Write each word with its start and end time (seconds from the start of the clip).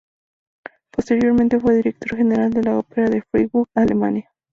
Posteriormente 0.91 1.59
fue 1.59 1.75
director 1.75 2.17
general 2.17 2.49
de 2.51 2.63
la 2.63 2.79
ópera 2.79 3.07
de 3.07 3.21
Freiburg, 3.21 3.67
Alemania. 3.75 4.31